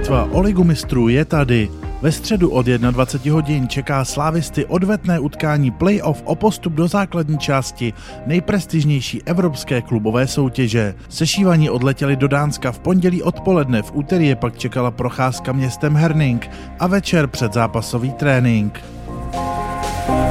[0.00, 1.68] bitva o ligu mistrů je tady.
[2.02, 7.92] Ve středu od 21 hodin čeká slávisty odvetné utkání playoff o postup do základní části
[8.26, 10.94] nejprestižnější evropské klubové soutěže.
[11.08, 16.50] Sešívaní odletěli do Dánska v pondělí odpoledne, v úterý je pak čekala procházka městem Herning
[16.78, 18.80] a večer předzápasový trénink.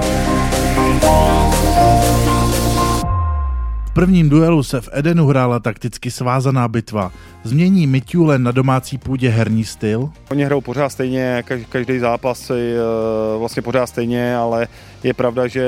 [0.01, 0.18] V
[3.99, 7.11] prvním duelu se v Edenu hrála takticky svázaná bitva.
[7.43, 10.09] Změní Mitjulen na domácí půdě herní styl?
[10.31, 12.77] Oni hrajou pořád stejně, každý zápas je
[13.39, 14.67] vlastně pořád stejně, ale
[15.03, 15.63] je pravda, že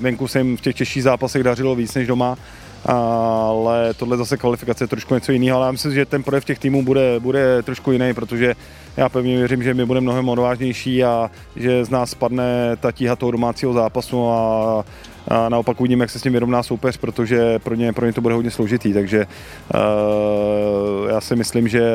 [0.00, 2.38] venku se jim v těch těžších zápasech dařilo víc než doma
[2.86, 6.58] ale tohle zase kvalifikace je trošku něco jiného, ale já myslím, že ten projev těch
[6.58, 8.54] týmů bude, bude trošku jiný, protože
[8.96, 13.16] já pevně věřím, že my budeme mnohem odvážnější a že z nás spadne ta tíha
[13.16, 14.84] toho domácího zápasu a
[15.28, 18.20] a naopak uvidíme, jak se s tím vyrovná soupeř, protože pro ně, pro ně to
[18.20, 19.26] bude hodně složitý, takže
[19.74, 21.94] uh, já si myslím, že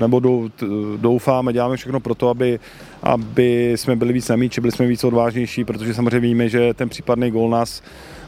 [0.00, 0.20] nebo
[0.96, 2.60] doufáme, děláme všechno pro to, aby,
[3.02, 6.88] aby jsme byli víc na míči, byli jsme víc odvážnější, protože samozřejmě víme, že ten
[6.88, 7.82] případný gol nás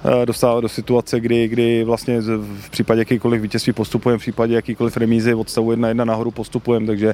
[0.05, 4.97] Eh, dostává do situace, kdy, kdy vlastně v případě jakýkoliv vítězství postupujeme, v případě jakýkoliv
[4.97, 7.13] remízy od stavu 1-1 nahoru postupujeme, takže,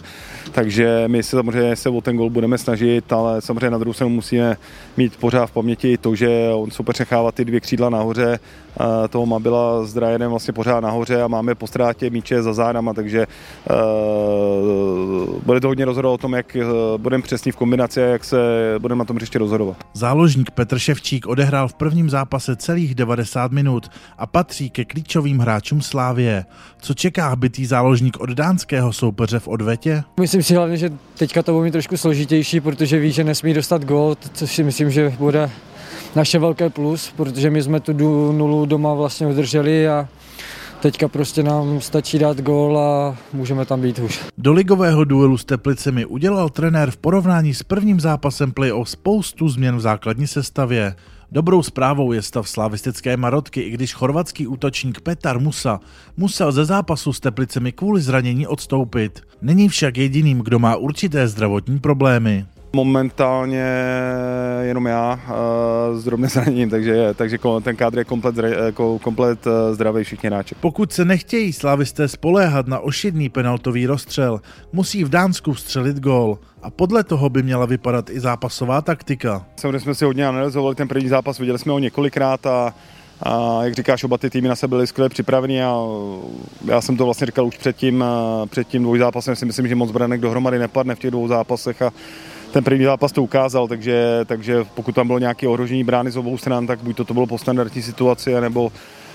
[0.53, 4.11] takže my se samozřejmě se o ten gol budeme snažit, ale samozřejmě na druhou stranu
[4.11, 4.57] musíme
[4.97, 8.39] mít pořád v paměti to, že on super přechává ty dvě křídla nahoře,
[9.11, 13.27] toho Mabila s Drajenem vlastně pořád nahoře a máme po ztrátě míče za zádama, takže
[13.71, 13.77] uh,
[15.45, 16.57] bude to hodně rozhodovat o tom, jak
[16.97, 18.37] budeme přesní v kombinaci a jak se
[18.79, 19.77] budeme na tom hřiště rozhodovat.
[19.95, 25.39] Záložník Petr Ševčík odehrál v prvním zápase celý celých 90 minut a patří ke klíčovým
[25.39, 26.45] hráčům Slávie.
[26.79, 30.03] Co čeká bytý záložník od dánského soupeře v odvetě?
[30.21, 34.17] Myslím si hlavně, že teďka to bude trošku složitější, protože ví, že nesmí dostat gol,
[34.33, 35.51] což si myslím, že bude
[36.17, 37.93] naše velké plus, protože my jsme tu
[38.33, 40.09] nulu doma vlastně udrželi a
[40.81, 44.25] teďka prostě nám stačí dát gól a můžeme tam být už.
[44.39, 49.77] Do ligového duelu s Teplicemi udělal trenér v porovnání s prvním zápasem playoff spoustu změn
[49.77, 50.95] v základní sestavě.
[51.33, 55.81] Dobrou zprávou je stav slavistické Marotky, i když chorvatský útočník Petar Musa
[56.17, 59.21] musel ze zápasu s Teplicemi kvůli zranění odstoupit.
[59.43, 62.47] Není však jediným, kdo má určité zdravotní problémy.
[62.77, 63.65] Momentálně
[64.63, 65.21] jenom já
[65.95, 70.55] s drobným zraněním, takže, takže ten kádr je komplet, jako komplet e, zdravý všichni hráči.
[70.61, 74.41] Pokud se nechtějí slávisté spoléhat na ošidný penaltový rozstřel,
[74.73, 79.47] musí v Dánsku vstřelit gól a podle toho by měla vypadat i zápasová taktika.
[79.57, 82.75] Samozřejmě jsme si hodně analyzovali ten první zápas, viděli jsme ho několikrát a
[83.23, 85.77] a jak říkáš, oba ty týmy na sebe byly skvěle připraveni a
[86.65, 88.05] já jsem to vlastně říkal už předtím,
[88.51, 91.83] před tím dvou zápasem, si myslím, že moc branek dohromady nepadne v těch dvou zápasech
[91.83, 91.93] a
[92.57, 96.39] ten první zápas to ukázal, takže, takže pokud tam bylo nějaké ohrožení brány z obou
[96.39, 98.73] stran, tak buď to, to bylo po standardní situaci, nebo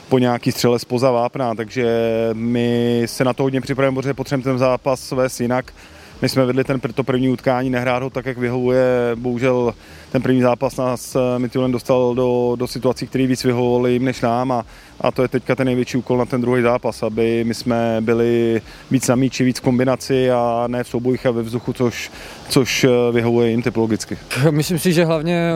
[0.10, 1.86] po nějaký střele spoza vápna, takže
[2.34, 5.74] my se na to hodně připravujeme, protože potřebujeme ten zápas vést jinak.
[6.22, 8.86] My jsme vedli ten, to první utkání, nehrát ho tak, jak vyhovuje.
[9.16, 9.74] Bohužel
[10.12, 14.22] ten první zápas nás eh, Mitulen dostal do, do situací, které víc vyhovovaly jim než
[14.22, 14.66] nám a,
[15.02, 18.62] a to je teďka ten největší úkol na ten druhý zápas, aby my jsme byli
[18.92, 22.12] víc na míči, víc kombinaci a ne v soubojích a ve vzduchu, což,
[22.50, 24.18] což eh, vyhovuje jim typologicky.
[24.50, 25.52] Myslím si, že hlavně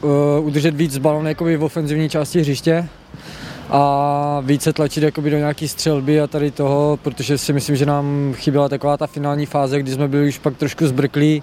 [0.00, 2.88] uh, udržet víc balon v ofenzivní části hřiště,
[3.72, 8.34] a více tlačit jakoby do nějaký střelby a tady toho, protože si myslím, že nám
[8.36, 11.42] chyběla taková ta finální fáze, kdy jsme byli už pak trošku zbrklí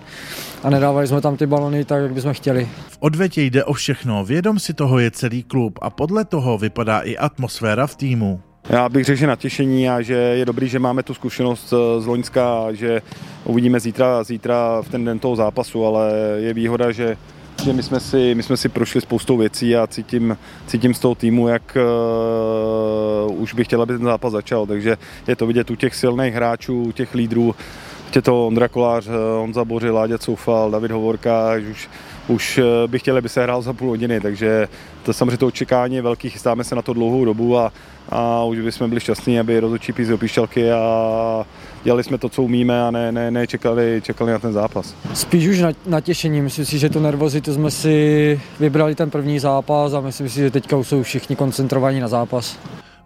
[0.64, 2.68] a nedávali jsme tam ty balony tak, jak bychom chtěli.
[2.90, 7.00] V odvětě jde o všechno, vědom si toho je celý klub a podle toho vypadá
[7.00, 8.42] i atmosféra v týmu.
[8.70, 12.60] Já bych řekl, že natěšení a že je dobrý, že máme tu zkušenost z Loňska
[12.68, 13.02] a že
[13.44, 17.18] uvidíme zítra, zítra v ten den toho zápasu, ale je výhoda, že
[17.74, 20.38] my jsme si, my jsme si prošli spoustou věcí a cítím,
[20.68, 21.78] cítím z toho týmu, jak
[23.28, 24.66] uh, už bych chtěl, aby ten zápas začal.
[24.66, 27.56] Takže je to vidět u těch silných hráčů, u těch lídrů,
[28.18, 31.90] je to Ondra Kolář, eh, Honza Boři, Láďa Coufal, David Hovorka, už,
[32.28, 34.68] už eh, bych chtěl, aby se hrál za půl hodiny, takže
[35.04, 37.72] to samozřejmě to očekání je velký, chystáme se na to dlouhou dobu a,
[38.10, 41.46] a už bychom byli šťastní, aby rozhodčí pís a
[41.84, 44.96] dělali jsme to, co umíme a ne, ne, ne čekali, čekali na ten zápas.
[45.14, 50.02] Spíš už natěšení, myslím si, že to nervozitu jsme si vybrali ten první zápas a
[50.02, 52.58] myslím si, že teďka už jsou všichni koncentrovaní na zápas.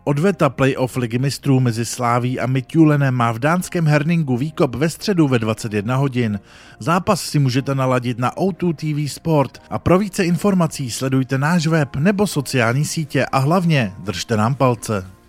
[0.03, 5.27] Odveta playoff ligy mistrů mezi Sláví a Mitjulenem má v dánském Herningu výkop ve středu
[5.27, 6.39] ve 21 hodin.
[6.79, 11.95] Zápas si můžete naladit na O2 TV Sport a pro více informací sledujte náš web
[11.95, 15.20] nebo sociální sítě a hlavně držte nám palce.